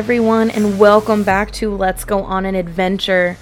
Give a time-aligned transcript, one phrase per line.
[0.00, 3.36] Everyone, and welcome back to Let's Go on an Adventure.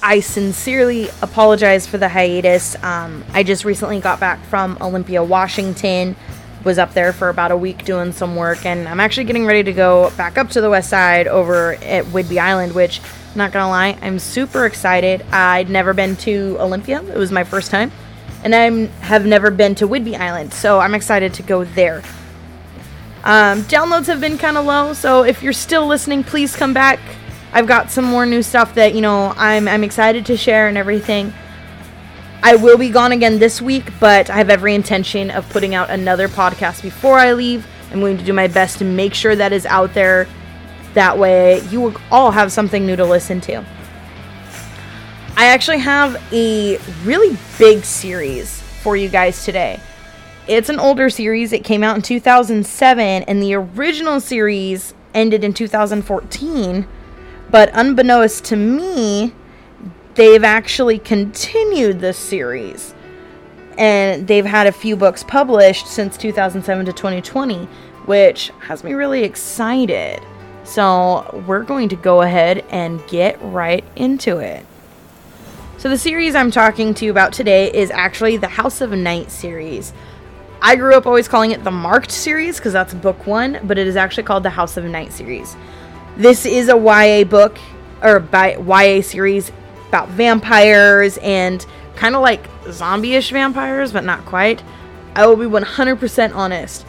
[0.00, 2.80] I sincerely apologize for the hiatus.
[2.84, 6.14] Um, I just recently got back from Olympia, Washington.
[6.62, 9.64] Was up there for about a week doing some work, and I'm actually getting ready
[9.64, 13.00] to go back up to the west side over at Whidbey Island, which,
[13.34, 15.22] not gonna lie, I'm super excited.
[15.32, 17.90] I'd never been to Olympia, it was my first time,
[18.44, 22.04] and I have never been to Whidbey Island, so I'm excited to go there.
[23.28, 26.98] Um, downloads have been kind of low, so if you're still listening, please come back.
[27.52, 30.78] I've got some more new stuff that you know I'm I'm excited to share and
[30.78, 31.34] everything.
[32.42, 35.90] I will be gone again this week, but I have every intention of putting out
[35.90, 37.66] another podcast before I leave.
[37.92, 40.26] I'm going to do my best to make sure that is out there.
[40.94, 43.62] That way, you will all have something new to listen to.
[45.36, 49.80] I actually have a really big series for you guys today.
[50.48, 51.52] It's an older series.
[51.52, 56.86] It came out in 2007, and the original series ended in 2014.
[57.50, 59.34] But unbeknownst to me,
[60.14, 62.94] they've actually continued this series.
[63.76, 67.66] And they've had a few books published since 2007 to 2020,
[68.06, 70.18] which has me really excited.
[70.64, 74.64] So, we're going to go ahead and get right into it.
[75.76, 79.30] So, the series I'm talking to you about today is actually the House of Night
[79.30, 79.92] series.
[80.60, 83.86] I grew up always calling it the Marked series because that's book one, but it
[83.86, 85.56] is actually called the House of Night series.
[86.16, 87.58] This is a YA book
[88.02, 89.52] or by YA series
[89.88, 94.62] about vampires and kind of like zombie-ish vampires, but not quite.
[95.14, 96.84] I will be 100% honest.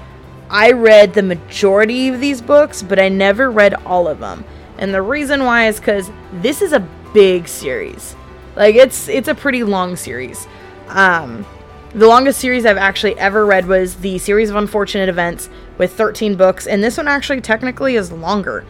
[0.49, 4.45] I read the majority of these books, but I never read all of them.
[4.79, 6.79] And the reason why is cuz this is a
[7.13, 8.15] big series.
[8.55, 10.47] Like it's it's a pretty long series.
[10.87, 11.45] Um
[11.93, 16.35] the longest series I've actually ever read was the series of unfortunate events with 13
[16.35, 18.65] books, and this one actually technically is longer.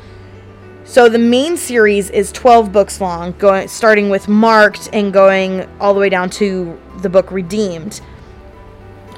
[0.85, 5.93] So the main series is 12 books long, going starting with Marked and going all
[5.93, 8.01] the way down to the book Redeemed.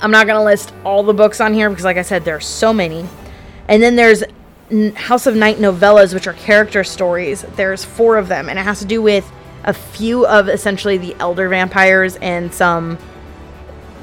[0.02, 2.36] I'm not going to list all the books on here because like I said there
[2.36, 3.08] are so many.
[3.68, 4.24] And then there's
[4.96, 7.44] House of Night novellas which are character stories.
[7.56, 9.32] There's 4 of them and it has to do with
[9.64, 12.98] a few of essentially the elder vampires and some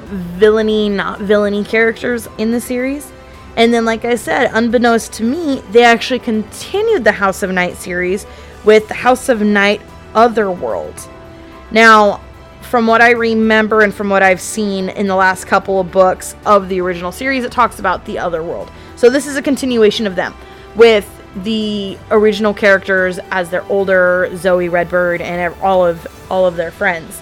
[0.09, 3.11] villainy, not villainy characters in the series.
[3.55, 7.77] And then, like I said, unbeknownst to me, they actually continued the House of Night
[7.77, 8.25] series
[8.63, 9.81] with House of Night
[10.13, 11.09] Otherworld.
[11.71, 12.21] Now,
[12.61, 16.35] from what I remember and from what I've seen in the last couple of books
[16.45, 18.71] of the original series, it talks about the Otherworld.
[18.95, 20.35] So this is a continuation of them
[20.75, 21.09] with
[21.43, 27.21] the original characters as they're older, Zoey Redbird and all of all of their friends.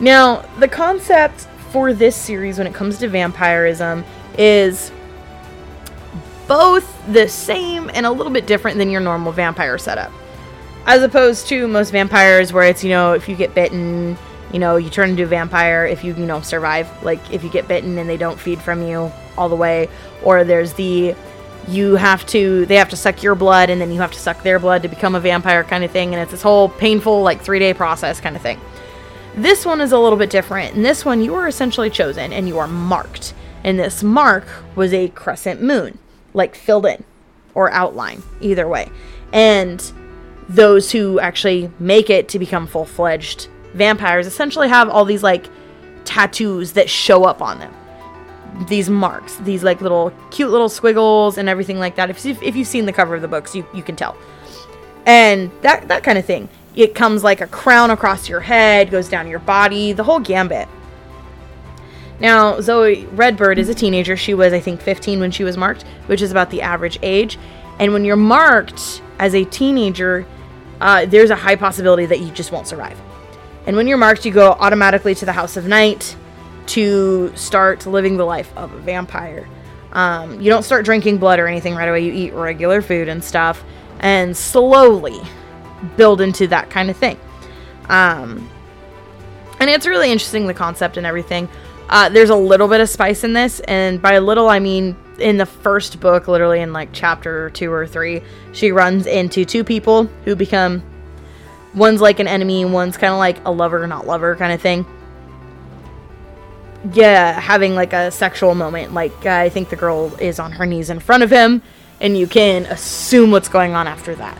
[0.00, 4.04] Now, the concept for this series when it comes to vampirism
[4.38, 4.92] is
[6.46, 10.12] both the same and a little bit different than your normal vampire setup.
[10.86, 14.16] As opposed to most vampires where it's, you know, if you get bitten,
[14.52, 16.88] you know, you turn into a vampire if you, you know, survive.
[17.02, 19.88] Like if you get bitten and they don't feed from you all the way.
[20.22, 21.16] Or there's the
[21.66, 24.44] you have to they have to suck your blood and then you have to suck
[24.44, 27.42] their blood to become a vampire kind of thing and it's this whole painful like
[27.42, 28.60] 3-day process kind of thing.
[29.36, 30.76] This one is a little bit different.
[30.76, 33.34] In this one, you are essentially chosen and you are marked.
[33.64, 34.46] And this mark
[34.76, 35.98] was a crescent moon,
[36.34, 37.02] like filled in
[37.54, 38.90] or outline, either way.
[39.32, 39.82] And
[40.48, 45.48] those who actually make it to become full fledged vampires essentially have all these like
[46.04, 47.74] tattoos that show up on them.
[48.68, 52.08] These marks, these like little cute little squiggles and everything like that.
[52.08, 54.16] If, if you've seen the cover of the books, you, you can tell.
[55.06, 56.48] And that, that kind of thing.
[56.74, 60.68] It comes like a crown across your head, goes down your body, the whole gambit.
[62.20, 64.16] Now, Zoey Redbird is a teenager.
[64.16, 67.38] She was, I think, 15 when she was marked, which is about the average age.
[67.78, 70.26] And when you're marked as a teenager,
[70.80, 73.00] uh, there's a high possibility that you just won't survive.
[73.66, 76.16] And when you're marked, you go automatically to the House of Night
[76.66, 79.48] to start living the life of a vampire.
[79.92, 82.00] Um, you don't start drinking blood or anything right away.
[82.00, 83.64] You eat regular food and stuff.
[84.00, 85.20] And slowly,
[85.96, 87.18] build into that kind of thing.
[87.88, 88.48] Um,
[89.60, 91.48] and it's really interesting the concept and everything.
[91.88, 94.96] Uh, there's a little bit of spice in this, and by a little I mean
[95.18, 98.22] in the first book, literally in like chapter two or three,
[98.52, 100.82] she runs into two people who become
[101.74, 104.86] one's like an enemy, one's kind of like a lover, not lover kind of thing.
[106.92, 108.92] Yeah, having like a sexual moment.
[108.92, 111.62] Like, uh, I think the girl is on her knees in front of him,
[112.00, 114.38] and you can assume what's going on after that.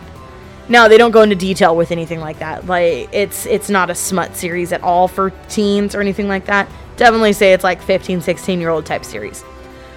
[0.69, 2.67] No, they don't go into detail with anything like that.
[2.67, 6.69] Like it's it's not a smut series at all for teens or anything like that.
[6.97, 9.45] Definitely say it's like 15, 16 year old type series.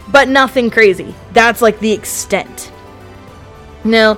[0.09, 1.13] But nothing crazy.
[1.33, 2.71] That's like the extent.
[3.83, 4.17] Now,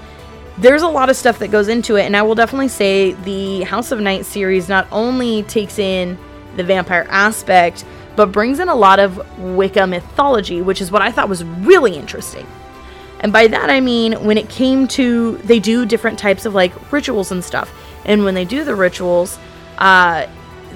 [0.57, 3.62] there's a lot of stuff that goes into it, and I will definitely say the
[3.63, 6.18] House of Night series not only takes in
[6.57, 7.86] the vampire aspect,
[8.16, 11.96] but brings in a lot of Wicca mythology, which is what I thought was really
[11.96, 12.46] interesting.
[13.21, 16.92] And by that I mean when it came to they do different types of like
[16.92, 17.74] rituals and stuff.
[18.06, 19.38] And when they do the rituals,
[19.77, 20.27] uh,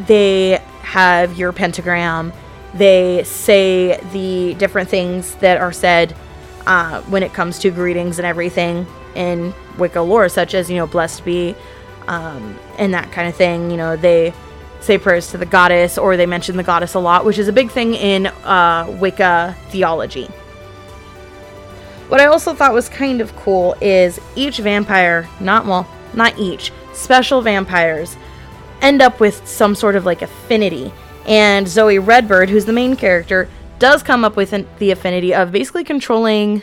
[0.07, 2.33] they have your pentagram.
[2.73, 6.15] They say the different things that are said
[6.65, 8.85] uh, when it comes to greetings and everything
[9.15, 11.55] in Wicca lore, such as you know, blessed be,
[12.07, 13.69] um, and that kind of thing.
[13.71, 14.33] You know, they
[14.81, 17.53] say prayers to the goddess, or they mention the goddess a lot, which is a
[17.53, 20.29] big thing in uh, Wicca theology.
[22.09, 26.71] What I also thought was kind of cool is each vampire, not well, not each,
[26.93, 28.15] special vampires
[28.81, 30.91] end up with some sort of like affinity.
[31.25, 35.51] And Zoey Redbird, who's the main character, does come up with an, the affinity of
[35.51, 36.61] basically controlling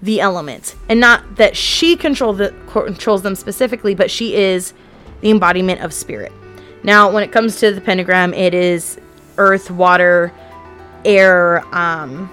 [0.00, 0.76] the elements.
[0.88, 4.74] And not that she control the, controls them specifically, but she is
[5.22, 6.32] the embodiment of spirit.
[6.82, 9.00] Now, when it comes to the pentagram, it is
[9.38, 10.32] earth, water,
[11.04, 12.30] air, um,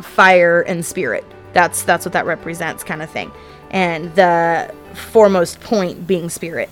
[0.00, 1.24] fire, and spirit.
[1.52, 3.32] That's that's what that represents, kind of thing.
[3.70, 6.70] And the foremost point being spirit.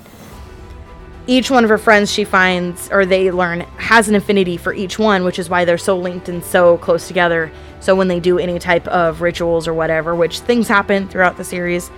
[1.26, 4.99] Each one of her friends she finds, or they learn, has an affinity for each
[4.99, 7.50] one, which is why they're so linked and so close together.
[7.81, 11.44] So when they do any type of rituals or whatever, which things happen throughout the
[11.44, 11.91] series,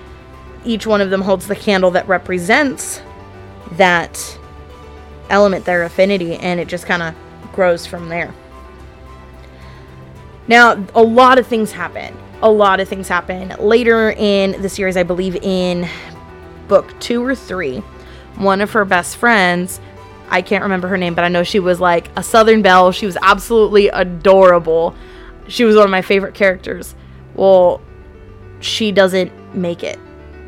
[0.64, 3.02] each one of them holds the candle that represents
[3.72, 4.38] that
[5.28, 7.14] element, their affinity, and it just kind of
[7.52, 8.32] grows from there.
[10.48, 12.16] Now, a lot of things happen.
[12.42, 13.54] A lot of things happen.
[13.58, 15.88] Later in the series, I believe in
[16.68, 17.78] book two or three,
[18.36, 19.80] one of her best friends,
[20.28, 22.92] I can't remember her name, but I know she was like a Southern Belle.
[22.92, 24.94] She was absolutely adorable.
[25.48, 26.94] She was one of my favorite characters.
[27.34, 27.80] Well,
[28.60, 29.98] she doesn't make it.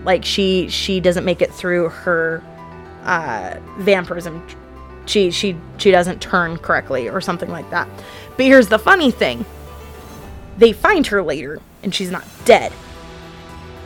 [0.04, 2.42] Like she she doesn't make it through her
[3.04, 4.44] uh, vampirism.
[5.06, 7.88] She she she doesn't turn correctly or something like that.
[8.36, 9.44] But here's the funny thing.
[10.58, 12.72] They find her later and she's not dead.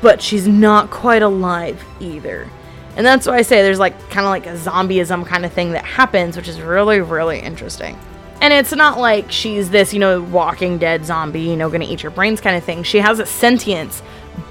[0.00, 2.48] But she's not quite alive either.
[2.96, 5.72] And that's why I say there's like kind of like a zombieism kind of thing
[5.72, 7.98] that happens, which is really, really interesting.
[8.40, 12.02] And it's not like she's this, you know, walking dead zombie, you know, gonna eat
[12.02, 12.82] your brains kind of thing.
[12.82, 14.02] She has a sentience,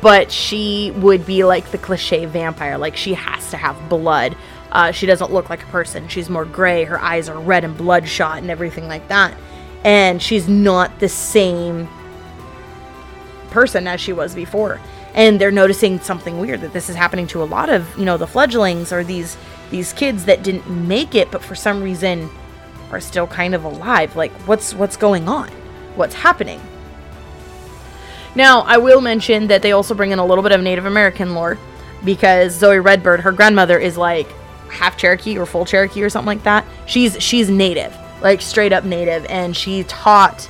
[0.01, 2.77] but she would be like the cliche vampire.
[2.77, 4.38] Like she has to have blood.
[4.71, 6.07] Uh, she doesn't look like a person.
[6.07, 6.85] She's more gray.
[6.85, 9.35] Her eyes are red and bloodshot and everything like that.
[9.83, 11.89] And she's not the same
[13.51, 14.80] person as she was before.
[15.13, 18.18] And they're noticing something weird that this is happening to a lot of you know
[18.18, 19.38] the fledglings or these
[19.69, 22.30] these kids that didn't make it but for some reason
[22.92, 24.15] are still kind of alive.
[24.15, 25.50] Like what's what's going on?
[25.95, 26.59] What's happening?
[28.33, 31.36] Now i will mention that they also bring in a little bit of native american
[31.36, 31.59] lore
[32.06, 34.27] because zoey redbird her grandmother is like
[34.71, 36.65] half cherokee or full cherokee or something like that.
[36.86, 39.25] She's she's native like straight up native.
[39.25, 40.49] And she taught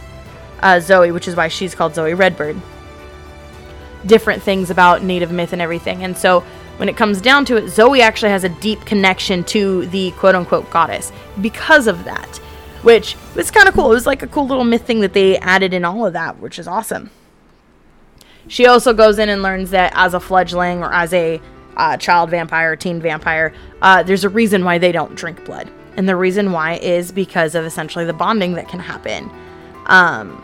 [0.61, 2.61] uh, zoey which is why she's called zoey redbird
[4.05, 6.03] different things about native myth and everything.
[6.03, 6.41] And so
[6.77, 10.35] when it comes down to it, Zoey actually has a deep connection to the quote
[10.35, 12.37] unquote goddess because of that,
[12.81, 13.91] which was kind of cool.
[13.91, 16.39] It was like a cool little myth thing that they added in all of that,
[16.39, 17.11] which is awesome.
[18.47, 21.39] She also goes in and learns that as a fledgling or as a
[21.77, 25.69] uh, child vampire, teen vampire, uh, there's a reason why they don't drink blood.
[25.97, 29.29] And the reason why is because of essentially the bonding that can happen.
[29.85, 30.43] Um,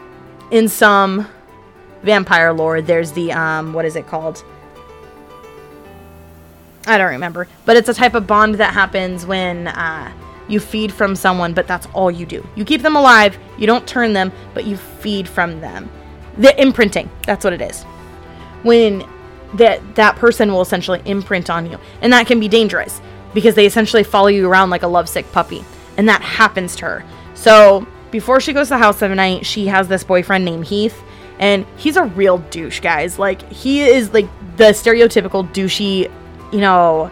[0.51, 1.27] in some
[2.03, 4.43] vampire lore, there's the um, what is it called?
[6.85, 10.11] I don't remember, but it's a type of bond that happens when uh,
[10.47, 12.47] you feed from someone, but that's all you do.
[12.55, 15.89] You keep them alive, you don't turn them, but you feed from them.
[16.37, 17.83] The imprinting, that's what it is.
[18.63, 19.05] When
[19.55, 23.01] that that person will essentially imprint on you, and that can be dangerous
[23.33, 25.63] because they essentially follow you around like a lovesick puppy,
[25.97, 27.05] and that happens to her.
[27.33, 31.03] So before she goes to the house of night, she has this boyfriend named Heath,
[31.39, 33.19] and he's a real douche, guys.
[33.19, 34.27] Like he is like
[34.57, 36.11] the stereotypical douchey,
[36.51, 37.11] you know,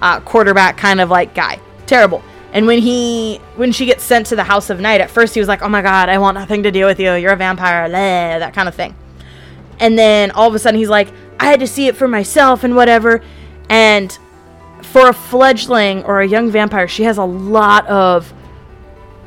[0.00, 1.60] uh, quarterback kind of like guy.
[1.86, 2.22] Terrible.
[2.52, 5.40] And when he when she gets sent to the House of Night, at first he
[5.40, 7.12] was like, "Oh my God, I want nothing to do with you.
[7.14, 8.94] You're a vampire," blah, that kind of thing.
[9.78, 12.64] And then all of a sudden he's like, "I had to see it for myself
[12.64, 13.22] and whatever."
[13.68, 14.16] And
[14.82, 18.32] for a fledgling or a young vampire, she has a lot of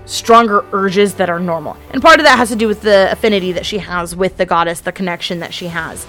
[0.05, 1.77] stronger urges that are normal.
[1.91, 4.45] And part of that has to do with the affinity that she has with the
[4.45, 6.07] goddess, the connection that she has.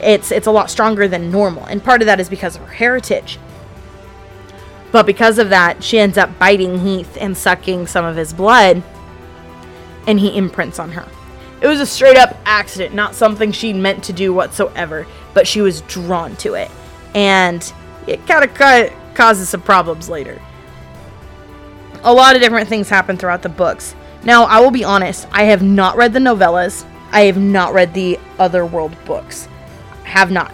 [0.00, 1.64] It's it's a lot stronger than normal.
[1.66, 3.38] And part of that is because of her heritage.
[4.90, 8.82] But because of that, she ends up biting Heath and sucking some of his blood
[10.06, 11.06] and he imprints on her.
[11.60, 15.60] It was a straight up accident, not something she meant to do whatsoever, but she
[15.60, 16.70] was drawn to it.
[17.14, 17.72] And
[18.06, 20.40] it kind of ca- causes some problems later.
[22.04, 23.94] A lot of different things happen throughout the books.
[24.24, 26.84] Now, I will be honest, I have not read the novellas.
[27.10, 29.48] I have not read the Otherworld books.
[30.04, 30.50] Have not.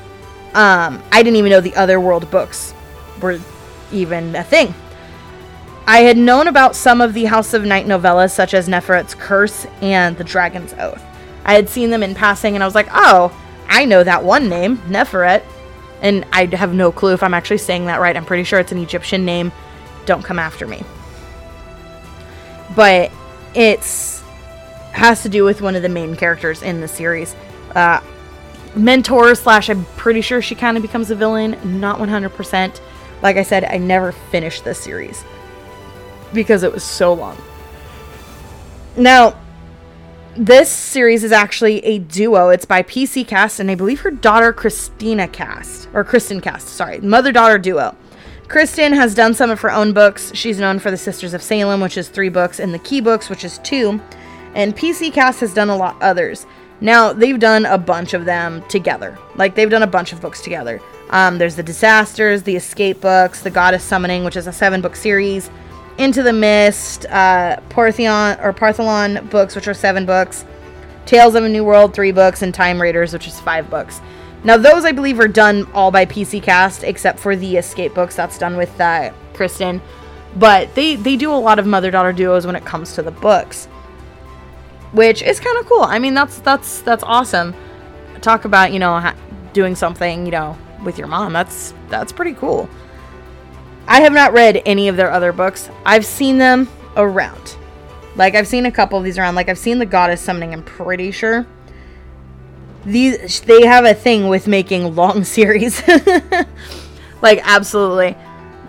[0.55, 2.75] Um, I didn't even know the Otherworld books
[3.21, 3.39] were
[3.93, 4.75] even a thing.
[5.87, 9.67] I had known about some of the House of Night novellas, such as Neferet's Curse
[9.81, 11.03] and The Dragon's Oath.
[11.45, 13.35] I had seen them in passing, and I was like, oh,
[13.69, 15.43] I know that one name, Neferet.
[16.03, 18.17] And I have no clue if I'm actually saying that right.
[18.17, 19.51] I'm pretty sure it's an Egyptian name.
[20.05, 20.83] Don't come after me.
[22.75, 23.11] But
[23.55, 24.23] it's
[24.93, 27.35] has to do with one of the main characters in the series.
[27.75, 28.01] Uh,
[28.75, 31.57] mentor slash, I'm pretty sure she kind of becomes a villain.
[31.81, 32.81] Not 100%.
[33.23, 35.25] Like I said, I never finished this series
[36.33, 37.37] because it was so long.
[38.97, 39.39] Now,
[40.37, 42.51] this series is actually a duo.
[42.51, 47.01] It's by PC Cast and I believe her daughter Christina Cast or Kristen Cast, sorry,
[47.01, 47.97] mother-daughter duo.
[48.49, 50.33] Kristen has done some of her own books.
[50.35, 53.29] She's known for The Sisters of Salem, which is 3 books, and The Key Books,
[53.29, 54.01] which is 2.
[54.55, 56.47] And PC Cast has done a lot others.
[56.81, 59.19] Now, they've done a bunch of them together.
[59.35, 60.81] Like they've done a bunch of books together.
[61.11, 64.97] Um, there's the Disasters, the Escape books, the Goddess Summoning, which is a seven book
[64.97, 65.51] series,
[65.99, 70.47] into the Mist, uh, or Partholon books, which are seven books,
[71.05, 74.01] Tales of a New World, three books, and Time Raiders, which is five books.
[74.45, 78.15] Now, those I believe are done all by PC Cast, except for the Escape books.
[78.17, 79.83] That's done with uh, Kristen.
[80.37, 83.11] But they, they do a lot of mother daughter duos when it comes to the
[83.11, 83.67] books,
[84.93, 85.83] which is kind of cool.
[85.83, 87.55] I mean, that's that's that's awesome.
[88.21, 89.17] Talk about you know ha-
[89.53, 91.33] doing something you know with your mom.
[91.33, 92.69] That's that's pretty cool.
[93.87, 95.71] I have not read any of their other books.
[95.85, 97.57] I've seen them around.
[98.17, 99.35] Like I've seen a couple of these around.
[99.35, 101.47] Like I've seen the goddess summoning, I'm pretty sure.
[102.91, 105.87] These they have a thing with making long series.
[107.23, 108.17] like absolutely.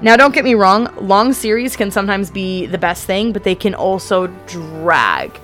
[0.02, 3.56] Now don't get me wrong, long series can sometimes be the best thing, but they
[3.56, 5.38] can also drag.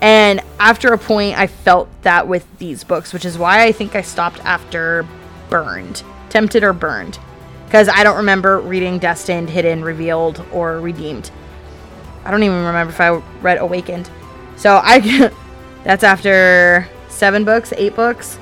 [0.00, 3.94] And after a point I felt that with these books, which is why I think
[3.94, 5.06] I stopped after
[5.50, 6.02] Burned.
[6.30, 7.18] Tempted or Burned
[7.72, 11.30] because I don't remember reading Destined, Hidden, Revealed, or Redeemed.
[12.22, 14.10] I don't even remember if I read Awakened.
[14.56, 15.30] So I
[15.84, 16.86] that's after
[17.22, 18.36] seven books, eight books,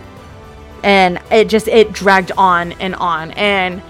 [0.83, 3.83] and it just it dragged on and on, and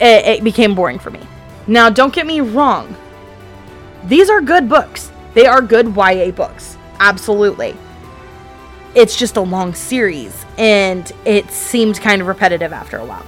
[0.00, 1.18] it, it became boring for me.
[1.66, 2.94] Now, don't get me wrong;
[4.04, 5.10] these are good books.
[5.34, 7.76] They are good YA books, absolutely.
[8.94, 13.26] It's just a long series, and it seemed kind of repetitive after a while.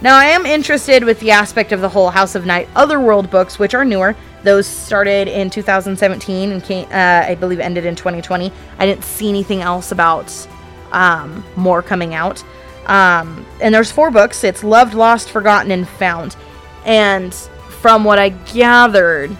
[0.00, 3.58] Now, I am interested with the aspect of the whole House of Night Otherworld books,
[3.58, 4.16] which are newer.
[4.42, 8.52] Those started in 2017 and came, uh, I believe ended in 2020.
[8.78, 10.48] I didn't see anything else about
[10.92, 12.44] um, more coming out.
[12.86, 14.44] Um, and there's four books.
[14.44, 16.36] It's Loved, Lost, Forgotten, and Found.
[16.84, 19.36] And from what I gathered,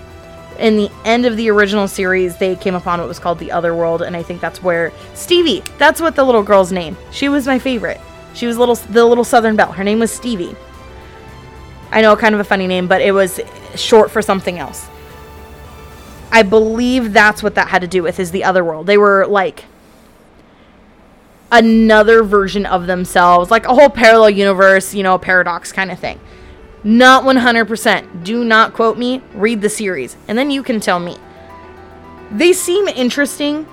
[0.59, 3.75] in the end of the original series, they came upon what was called the Other
[3.75, 5.63] World, and I think that's where Stevie.
[5.79, 6.97] That's what the little girl's name.
[7.11, 8.01] She was my favorite.
[8.35, 9.73] She was little the little Southern Belle.
[9.73, 10.57] Her name was Stevie.
[11.91, 13.41] I know, kind of a funny name, but it was
[13.77, 14.89] short for something else.
[16.31, 18.87] I believe that's what that had to do with is the other world.
[18.87, 19.65] They were like
[21.51, 26.21] another version of themselves, like a whole parallel universe, you know, paradox kind of thing.
[26.85, 28.25] Not 100%.
[28.25, 29.23] Do not quote me.
[29.35, 31.17] Read the series, and then you can tell me.
[32.31, 33.67] They seem interesting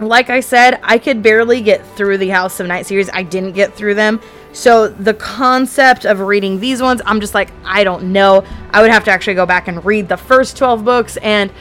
[0.00, 3.10] like I said, I could barely get through the House of Night series.
[3.12, 4.20] I didn't get through them.
[4.58, 8.44] So the concept of reading these ones, I'm just like, I don't know.
[8.72, 11.52] I would have to actually go back and read the first 12 books, and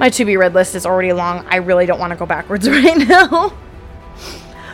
[0.00, 1.46] my to be read list is already long.
[1.48, 3.52] I really don't want to go backwards right now.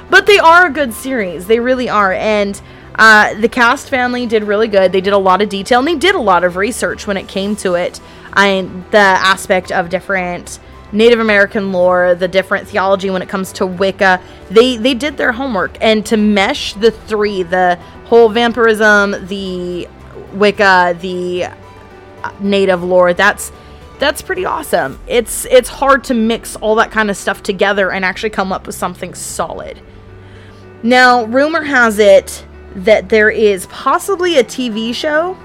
[0.09, 1.49] but they are a good series.
[1.49, 2.15] They really are.
[2.15, 2.59] And
[2.95, 4.91] uh, the cast family did really good.
[4.91, 7.29] They did a lot of detail, and they did a lot of research when it
[7.29, 8.01] came to it.
[8.33, 10.61] I the aspect of different
[10.97, 14.21] Native American lore, the different theology when it comes to Wicca.
[14.51, 19.89] They they did their homework and to mesh the three, the whole vampirism, the
[20.33, 21.45] Wicca, the
[22.25, 23.53] uh, native lore, that's
[23.99, 24.99] that's pretty awesome.
[25.07, 28.67] It's it's hard to mix all that kind of stuff together and actually come up
[28.67, 29.81] with something solid.
[30.83, 35.37] Now, rumor has it that there is possibly a TV show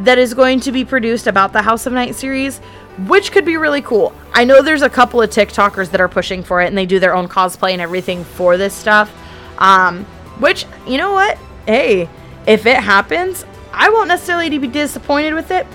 [0.00, 2.58] that is going to be produced about the House of Night series,
[3.06, 4.14] which could be really cool.
[4.32, 6.98] I know there's a couple of TikTokers that are pushing for it and they do
[6.98, 9.12] their own cosplay and everything for this stuff.
[9.58, 10.04] Um,
[10.38, 11.36] which, you know what?
[11.66, 12.08] Hey,
[12.46, 15.66] if it happens, I won't necessarily be disappointed with it.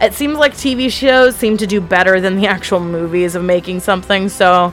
[0.00, 3.80] It seems like TV shows seem to do better than the actual movies of making
[3.80, 4.72] something, so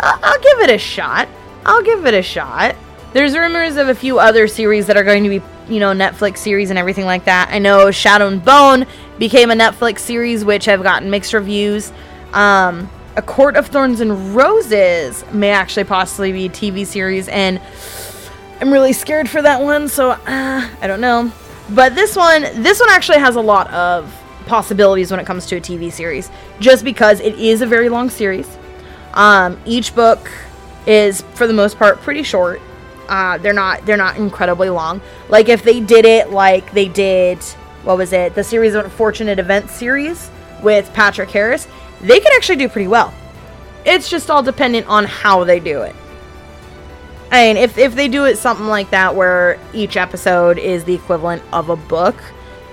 [0.00, 1.28] I'll, I'll give it a shot.
[1.64, 2.76] I'll give it a shot.
[3.12, 6.38] There's rumors of a few other series that are going to be, you know, Netflix
[6.38, 7.48] series and everything like that.
[7.50, 8.86] I know Shadow and Bone
[9.18, 11.92] became a Netflix series, which have gotten mixed reviews.
[12.32, 17.60] Um, a Court of Thorns and Roses may actually possibly be a TV series, and
[18.60, 21.32] I'm really scared for that one, so uh, I don't know.
[21.70, 24.12] But this one, this one actually has a lot of
[24.46, 26.30] possibilities when it comes to a TV series,
[26.60, 28.48] just because it is a very long series.
[29.14, 30.30] Um, each book
[30.86, 32.60] is, for the most part, pretty short.
[33.08, 35.00] Uh, they're not they're not incredibly long.
[35.28, 37.42] Like if they did it like they did,
[37.82, 38.34] what was it?
[38.34, 40.30] The series of unfortunate events series
[40.62, 41.68] with Patrick Harris,
[42.00, 43.12] they could actually do pretty well.
[43.84, 45.94] It's just all dependent on how they do it.
[47.30, 50.94] I mean, if, if they do it something like that where each episode is the
[50.94, 52.16] equivalent of a book,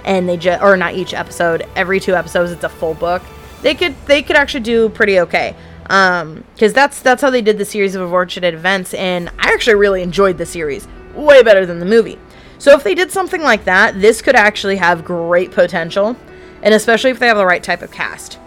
[0.05, 3.21] and they just or not each episode, every two episodes it's a full book,
[3.61, 5.55] they could they could actually do pretty okay.
[5.91, 9.75] Um, because that's that's how they did the series of unfortunate events, and I actually
[9.75, 12.17] really enjoyed the series way better than the movie.
[12.59, 16.15] So if they did something like that, this could actually have great potential,
[16.63, 18.39] and especially if they have the right type of cast.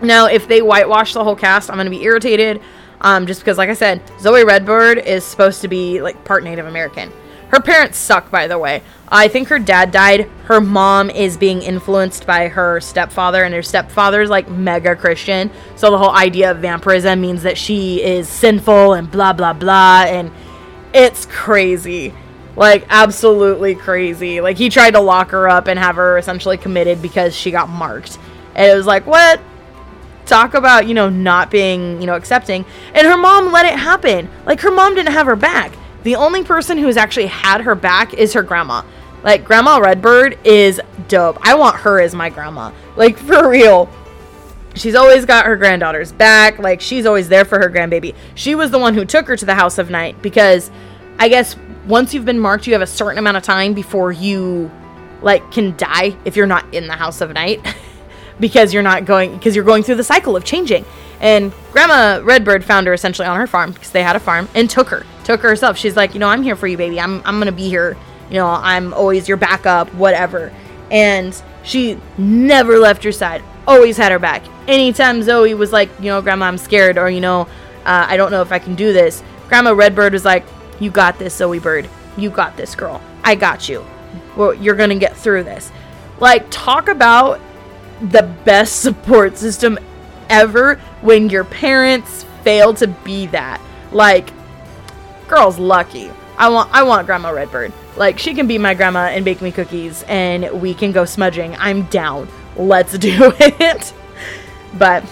[0.00, 2.62] Now, if they whitewash the whole cast, I'm going to be irritated.
[3.02, 6.64] Um, just because, like I said, Zoey Redbird is supposed to be like part Native
[6.64, 7.12] American.
[7.54, 8.82] Her parents suck, by the way.
[9.08, 10.28] I think her dad died.
[10.46, 15.52] Her mom is being influenced by her stepfather, and her stepfather is like mega Christian.
[15.76, 20.02] So the whole idea of vampirism means that she is sinful and blah blah blah,
[20.08, 20.32] and
[20.92, 22.12] it's crazy.
[22.56, 24.40] Like absolutely crazy.
[24.40, 27.68] Like he tried to lock her up and have her essentially committed because she got
[27.68, 28.18] marked.
[28.56, 29.40] And it was like, what?
[30.26, 34.26] talk about you know not being you know accepting and her mom let it happen
[34.46, 35.70] like her mom didn't have her back
[36.04, 38.82] the only person who has actually had her back is her grandma.
[39.22, 41.38] Like grandma redbird is dope.
[41.40, 42.72] I want her as my grandma.
[42.94, 43.90] Like for real.
[44.74, 46.58] She's always got her granddaughter's back.
[46.58, 48.14] Like she's always there for her grandbaby.
[48.34, 50.70] She was the one who took her to the house of night because
[51.16, 51.54] i guess
[51.86, 54.68] once you've been marked you have a certain amount of time before you
[55.22, 57.60] like can die if you're not in the house of night.
[58.40, 60.84] Because you're not going because you're going through the cycle of changing.
[61.20, 64.68] And Grandma Redbird found her essentially on her farm because they had a farm and
[64.68, 65.76] took her, took herself.
[65.76, 67.00] She's like, you know, I'm here for you, baby.
[67.00, 67.96] I'm I'm gonna be here.
[68.28, 70.52] You know, I'm always your backup, whatever.
[70.90, 73.42] And she never left her side.
[73.66, 74.42] Always had her back.
[74.68, 77.42] Anytime Zoey was like, you know, Grandma, I'm scared, or you know,
[77.84, 79.22] uh, I don't know if I can do this.
[79.48, 80.44] Grandma Redbird was like,
[80.80, 81.88] you got this, Zoey Bird.
[82.16, 83.00] You got this, girl.
[83.22, 83.84] I got you.
[84.36, 85.70] Well, you're gonna get through this.
[86.20, 87.40] Like, talk about
[88.00, 89.78] the best support system
[90.28, 93.60] ever when your parents fail to be that.
[93.92, 94.30] Like,
[95.28, 96.10] girl's lucky.
[96.36, 97.72] I want I want Grandma Redbird.
[97.96, 101.54] Like she can be my grandma and bake me cookies and we can go smudging.
[101.56, 102.28] I'm down.
[102.56, 103.92] Let's do it.
[104.74, 105.04] but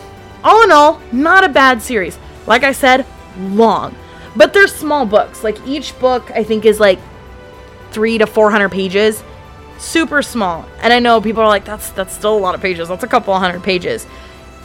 [0.45, 2.19] all in all, not a bad series.
[2.47, 3.07] Like I said,
[3.39, 3.95] long.
[4.35, 5.45] But they're small books.
[5.45, 6.99] Like each book I think is like
[7.93, 9.23] 3 to 400 pages
[9.83, 10.65] super small.
[10.81, 12.89] And I know people are like, that's that's still a lot of pages.
[12.89, 14.07] That's a couple hundred pages.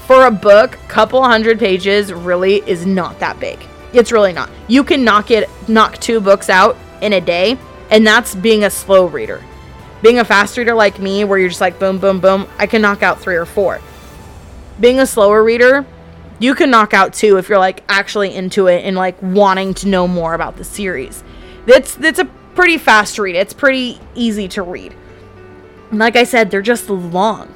[0.06, 3.60] For a book, couple hundred pages really is not that big.
[3.93, 4.50] It's really not.
[4.67, 7.58] You can knock it knock two books out in a day,
[7.89, 9.43] and that's being a slow reader.
[10.02, 12.82] Being a fast reader like me, where you're just like boom, boom, boom, I can
[12.82, 13.82] knock out three or four.
[14.80, 15.86] Being a slower reader,
[16.39, 19.88] you can knock out two if you're like actually into it and like wanting to
[19.88, 21.23] know more about the series.
[21.65, 23.36] It's it's a pretty fast read.
[23.36, 24.95] It's pretty easy to read
[25.91, 27.54] like I said, they're just long.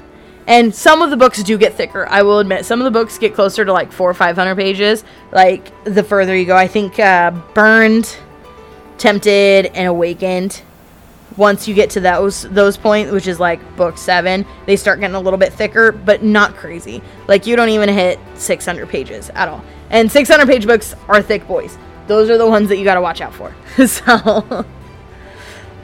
[0.48, 2.08] And some of the books do get thicker.
[2.08, 4.56] I will admit, some of the books get closer to like four or five hundred
[4.56, 5.04] pages.
[5.32, 8.18] Like the further you go, I think uh, Burned,
[8.98, 10.62] Tempted, and Awakened.
[11.38, 15.16] Once you get to those those points, which is like book seven, they start getting
[15.16, 17.02] a little bit thicker, but not crazy.
[17.28, 19.64] Like you don't even hit six hundred pages at all.
[19.90, 21.78] And six hundred page books are thick boys.
[22.08, 23.56] Those are the ones that you got to watch out for.
[23.88, 24.66] so.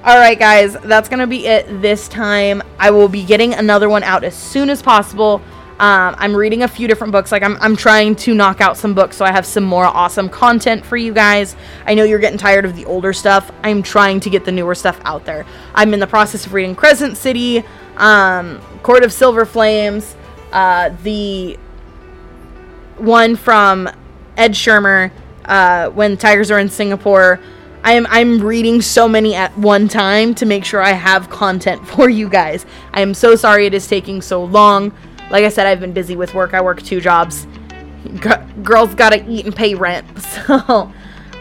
[0.03, 2.62] All right, guys, that's going to be it this time.
[2.77, 5.41] I will be getting another one out as soon as possible.
[5.79, 7.31] Um, I'm reading a few different books.
[7.31, 10.29] Like, I'm, I'm trying to knock out some books so I have some more awesome
[10.29, 11.55] content for you guys.
[11.86, 13.51] I know you're getting tired of the older stuff.
[13.63, 15.45] I'm trying to get the newer stuff out there.
[15.75, 17.63] I'm in the process of reading Crescent City,
[17.97, 20.15] um, Court of Silver Flames,
[20.51, 21.57] uh, the
[22.97, 23.89] one from
[24.38, 25.12] Ed Shearmur,
[25.45, 27.41] uh, When Tigers Are in Singapore.
[27.88, 32.10] I'm I'm reading so many at one time to make sure I have content for
[32.10, 32.65] you guys.
[32.93, 34.91] I am so sorry it is taking so long.
[35.32, 36.54] Like I said, I've been busy with work.
[36.54, 37.47] I work two jobs.
[38.15, 38.30] G-
[38.62, 40.06] girls gotta eat and pay rent.
[40.47, 40.91] So,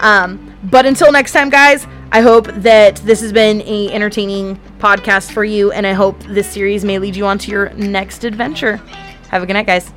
[0.00, 1.86] um, but until next time, guys.
[2.12, 6.48] I hope that this has been a entertaining podcast for you, and I hope this
[6.48, 8.76] series may lead you on to your next adventure.
[9.30, 9.92] Have a good night, guys.